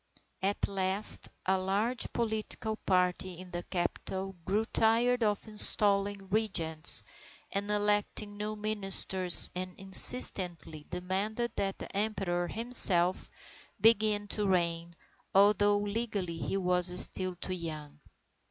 _At 0.49 0.67
last 0.67 1.29
a 1.45 1.59
large 1.59 2.11
political 2.11 2.75
party 2.75 3.37
in 3.39 3.51
the 3.51 3.61
capital 3.61 4.33
grew 4.45 4.65
tired 4.65 5.21
of 5.23 5.47
installing 5.47 6.27
Regents 6.29 7.03
and 7.51 7.69
electing 7.69 8.35
new 8.35 8.55
ministers, 8.55 9.51
and 9.53 9.79
insistently 9.79 10.87
demanded 10.89 11.51
that 11.55 11.77
the 11.77 11.95
Emperor 11.95 12.47
himself 12.47 13.29
begin 13.79 14.27
to 14.29 14.47
reign, 14.47 14.95
although 15.35 15.77
legally 15.77 16.39
he 16.39 16.57
was 16.57 16.99
still 16.99 17.35
too 17.35 17.53
young. 17.53 17.99